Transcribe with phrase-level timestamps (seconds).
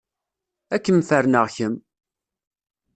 [0.73, 1.75] Ad kem-ferneɣ kemm!